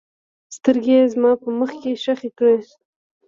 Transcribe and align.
سترګې 0.55 0.95
یې 0.99 1.05
زما 1.13 1.31
په 1.41 1.47
مخ 1.59 1.71
کې 1.81 1.91
ښخې 2.03 2.29
کړې. 2.37 2.57